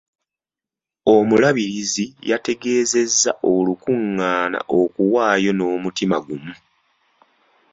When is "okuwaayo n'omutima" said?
4.79-6.17